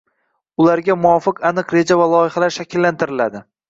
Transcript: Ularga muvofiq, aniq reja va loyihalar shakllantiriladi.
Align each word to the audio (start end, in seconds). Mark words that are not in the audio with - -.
Ularga 0.65 0.95
muvofiq, 1.03 1.43
aniq 1.51 1.77
reja 1.79 2.01
va 2.03 2.11
loyihalar 2.17 2.61
shakllantiriladi. 2.61 3.49